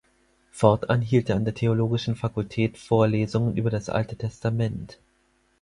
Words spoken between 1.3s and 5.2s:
an der theologischen Fakultät Vorlesungen über das Alte Testament.